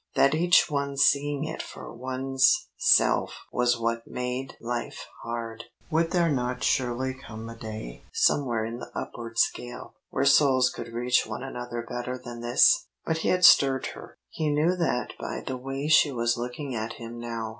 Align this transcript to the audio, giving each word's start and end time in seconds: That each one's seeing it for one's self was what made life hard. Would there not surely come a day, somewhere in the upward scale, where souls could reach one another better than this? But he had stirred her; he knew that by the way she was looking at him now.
That 0.15 0.33
each 0.33 0.67
one's 0.67 1.03
seeing 1.03 1.43
it 1.45 1.61
for 1.61 1.93
one's 1.93 2.69
self 2.75 3.45
was 3.51 3.79
what 3.79 4.07
made 4.07 4.57
life 4.59 5.05
hard. 5.21 5.65
Would 5.91 6.09
there 6.09 6.31
not 6.31 6.63
surely 6.63 7.13
come 7.13 7.47
a 7.47 7.55
day, 7.55 8.01
somewhere 8.11 8.65
in 8.65 8.79
the 8.79 8.89
upward 8.95 9.37
scale, 9.37 9.93
where 10.09 10.25
souls 10.25 10.71
could 10.71 10.87
reach 10.87 11.27
one 11.27 11.43
another 11.43 11.85
better 11.87 12.17
than 12.17 12.41
this? 12.41 12.87
But 13.05 13.19
he 13.19 13.29
had 13.29 13.45
stirred 13.45 13.85
her; 13.93 14.17
he 14.31 14.49
knew 14.49 14.75
that 14.75 15.13
by 15.19 15.43
the 15.45 15.55
way 15.55 15.87
she 15.87 16.11
was 16.11 16.35
looking 16.35 16.73
at 16.73 16.93
him 16.93 17.19
now. 17.19 17.49